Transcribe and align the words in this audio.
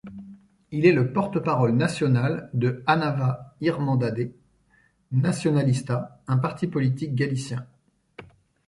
Il 0.71 0.87
est 0.87 0.93
le 0.93 1.13
porte-parole 1.13 1.73
national 1.73 2.49
de 2.55 2.81
Anova 2.87 3.55
Irmandade 3.61 4.31
Nacionalista, 5.11 6.19
un 6.25 6.37
parti 6.39 6.65
politique 6.65 7.13
galicien. 7.13 7.67